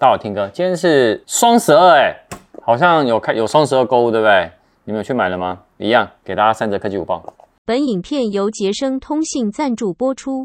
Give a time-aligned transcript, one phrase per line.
[0.00, 2.16] 大家好，Tim 哥，今天是双十二哎，
[2.62, 4.48] 好像有开有双十二购物对不对？
[4.84, 5.62] 你们有去买了吗？
[5.76, 7.20] 一样，给大家三折科技午报。
[7.64, 10.42] 本影片由杰生通信赞助播出。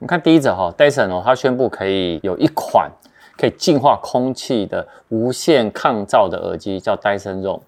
[0.00, 2.92] 们看第一则哈，Dyson 哦，它宣布可以有一款
[3.38, 7.62] 可以净化空气的无线抗噪的耳机，叫 Dyson Roam。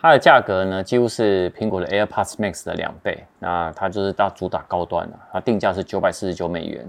[0.00, 3.24] 它的价格呢，几乎是苹果的 AirPods Max 的两倍。
[3.40, 6.86] 那它就是大主打高端了，它定价是九百四十九美元。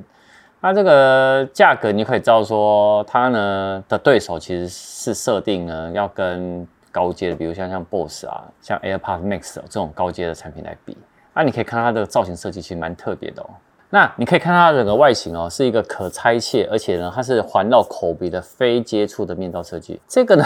[0.62, 10.96] 那这个价格你可以知道说，它呢的对手其实是设定呢要跟高阶的，比如像像 Bose 啊，像 AirPods Max 这种高阶的产品来比。
[11.34, 13.50] 那你可以看它的造型设计其实蛮特别的哦。
[13.90, 20.00] 那你可以看它整个外形哦，是一个可拆卸，而且呢它是环绕口鼻的非接触的面罩设计。
[20.08, 20.46] 这个呢。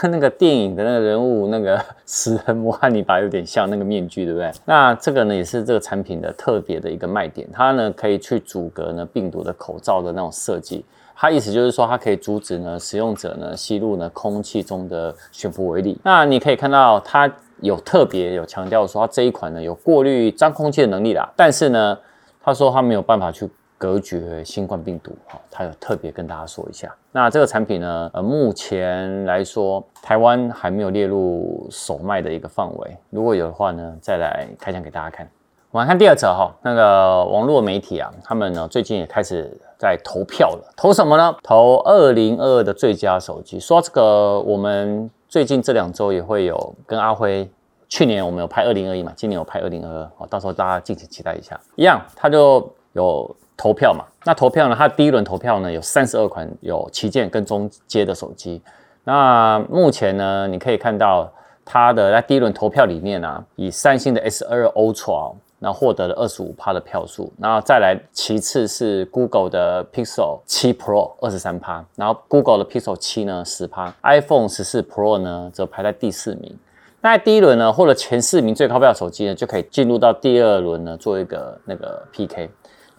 [0.00, 4.50] 跟那个电影的那个人物，那个 食人魔汉尼拔有点像，那个面具，对不对？
[4.64, 7.48] 那这个呢，也是这个产品的特别的一个卖点。
[7.52, 10.84] 它呢，可以去阻隔呢病毒的口罩的那种设计。
[11.16, 15.98] 它意思就是说，它可以阻止呢使用者呢吸入呢空气中的悬浮微粒。
[16.02, 17.30] 那你可以看到，它
[17.60, 21.28] 有特别有强调说，它这一款呢有过滤脏空气的能力啦。
[21.36, 21.98] 但是呢，
[22.42, 23.48] 他说他没有办法去。
[23.80, 26.94] 隔绝新冠病毒，哈，他有特别跟大家说一下。
[27.12, 32.96] 那这个产品呢，呃，目前来说，台湾还没有列入首卖的一个范围。
[33.08, 35.26] 如果有的话呢，再来开箱给大家看。
[35.70, 41.34] 我们看第二则哈，那个网络媒体啊，他们呢最近也开始在投票了，投什么呢？
[41.42, 43.58] 投二零二二的最佳手机。
[43.58, 47.50] 说这个，我们最近这两周也会有跟阿辉，
[47.88, 51.58] 去年我们有拍二零二一嘛，今年有拍二零二二，到时候大家敬请期待一下。
[51.76, 53.36] 一样，他就有。
[53.62, 54.74] 投票嘛，那投票呢？
[54.74, 58.58] 它第一轮投票呢，有三十二款有旗舰跟中阶的手机。
[59.04, 61.30] 那目前呢，你可以看到
[61.62, 67.30] 它的在第一轮投票里面啊，以三星的 S2 Ultra，然后获得了二十五趴的票数。
[67.38, 76.58] 然后再来其次是 Google 的 Pixel 七 Pro 二十三趴，然后 Google 的 Pixel 七呢十趴，iPhone 十四 Pro 呢则排在第四名。
[77.02, 82.50] 那第一轮呢，获得前四名最高票手机呢，就可以进入到第二轮呢，做一个那个 PK。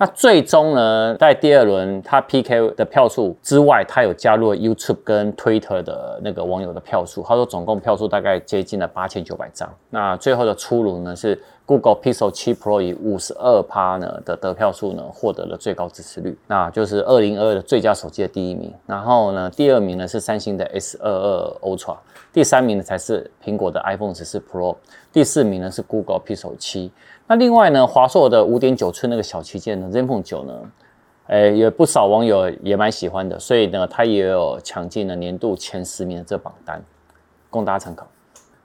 [0.01, 7.21] 那最终呢，在第二轮他 PK 的票数之外，他有加入 YouTube 跟 Twitter 的那个网友的票数。
[7.21, 9.71] 他说总共票数大概接近了八千九百张。
[9.91, 18.73] 那最后的出炉呢是 Google Pixel 7 Pro 以五十二趴呢的得票数呢获得了最高支持率，那就是二零二二的最佳手机的第一名。
[18.87, 21.95] 然后呢，第二名呢是三星的 S 二二 Ultra，
[22.33, 24.75] 第三名呢才是苹果的 iPhone 十四 Pro，
[25.13, 26.91] 第四名呢是 Google Pixel 七。
[27.27, 30.53] 那另外呢，华硕的五点九寸那个小旗舰呢，ZenFone 9呢，
[31.27, 36.81] 诶，有不少网友也蛮喜欢的，所以呢，它也有抢进了年度前十名的这榜单，
[37.49, 38.07] 供大家参考。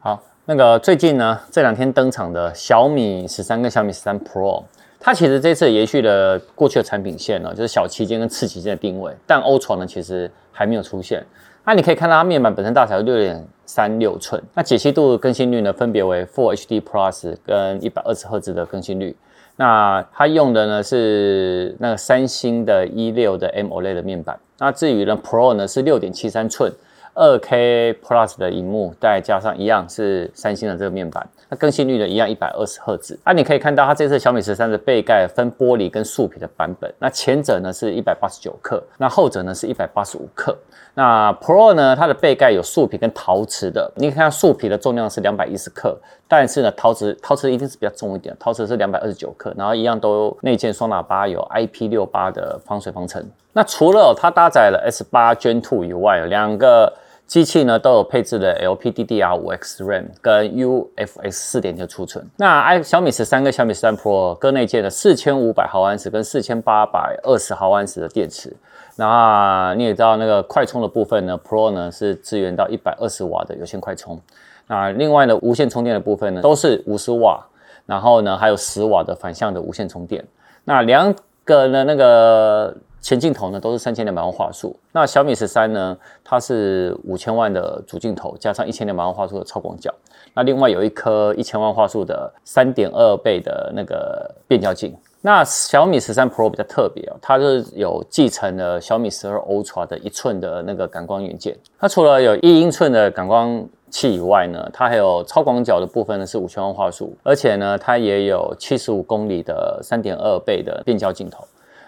[0.01, 4.63] 好，那个最近呢，这两天登场的小米十三跟小米十三 Pro，
[4.99, 11.25] 它其实这次延续了过去的产品线呢，就是小旗舰跟次旗舰的定位，但 Ultra 呢其实还没有出现。
[11.65, 19.17] 那你可以看到它面板本身大小六点三六寸，那解析度更新率呢，分别为 Full HD Plus 跟一百二十赫兹的更新率。
[19.57, 24.39] 那它用的呢是那个三星的 E 六的 M OLED 的面板。
[24.59, 26.73] 那至于呢 Pro 呢是六点七三寸。
[27.17, 33.19] 二 K Plus 的荧幕，再加上一样是三星的这个面板，那更新率呢一样一百二十赫兹。
[33.25, 40.57] 那你可以看到它这次小米十三的背盖分玻璃跟树皮的版本，那前者呢是一百八十九克，那后者呢是一百八十五克。
[40.93, 53.27] 那 Pro 呢，它的背盖有树皮跟陶瓷的，你可以看树皮的重量是两百一十克，但是呢陶瓷陶瓷一定是比较重一点，陶瓷是两百二十九克，然后一样都内建双喇叭，有 IP 六八的防水防尘。
[53.53, 56.93] 那除了它搭载了 S 八 Gen Two 以外，两个
[57.27, 62.25] 机器呢都有配置的 LPDDR5X RAM 跟 UFS 四点九储存。
[62.37, 68.55] 那 i 小米十三跟小米十三 Pro 各内建了四千五百毫安时跟四千八百二十毫安时的电池。
[68.95, 74.21] 那你也知道那个快充的部分呢，Pro 呢是支援到一百二十瓦的有线快充。
[74.69, 77.45] 那另外呢，无线充电的部分呢都是五十瓦，
[77.87, 80.25] 然后呢还有十瓦的反向的无线充电。
[80.65, 81.13] 那两
[81.45, 82.77] 个呢那个。
[83.07, 89.95] 前镜头呢都是三千两百万画素，那小米十三呢，它是五千万的主镜头加上一千两百万画素的超广角，
[90.35, 94.93] 那另外有一颗一千万画素的三点二倍的那个变焦镜。
[95.21, 101.57] 那小米十三 Pro 比较特别哦，它是有继承了小米十二 Ultra 的一寸的那个感光元件。
[101.79, 111.45] 它除了有一英寸的感光器以外呢，它还有超广角的部分呢是五千万画素，而且呢它也有七十五公里的三点二倍的变焦镜头。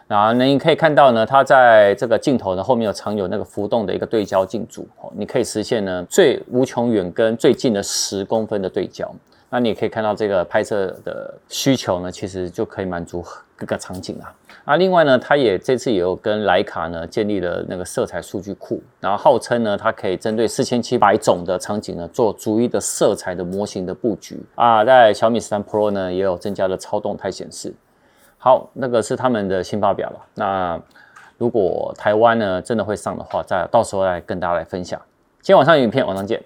[0.08, 9.14] 然后呢，你可以看到呢，它在这个镜头呢后面有藏有那个浮动的一个对焦镜组，哦，你可以实现呢最无穷远跟最近的十公分的对焦。
[9.50, 13.25] 那你也可以看到这个拍摄的需求呢，其实就可以满足
[13.56, 14.34] 各个场景啊。
[14.64, 24.84] 啊另外呢，它也这次也有跟徕卡呢建立了那个色彩数据库，然后号称呢，它可以针对四千七百种的场景呢，做逐一的色彩的模型的布局啊。
[24.84, 27.75] 在小米十三 Pro 呢，也有增加了超动态显示。
[28.38, 30.20] 好，那个是他们的新发表了。
[30.35, 30.81] 那
[31.37, 35.00] 如果台湾呢真的会上的话，再到时候来跟大家来分享。
[35.40, 36.43] 今天晚上影片，晚上见。